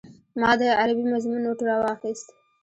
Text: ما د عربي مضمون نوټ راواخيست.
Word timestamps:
ما 0.39 0.51
د 0.59 0.61
عربي 0.79 1.05
مضمون 1.13 1.41
نوټ 1.45 1.59
راواخيست. 1.67 2.27